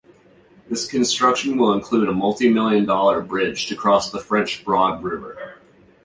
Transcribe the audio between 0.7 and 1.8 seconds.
construction will